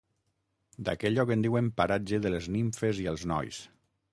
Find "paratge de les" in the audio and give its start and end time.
1.81-2.51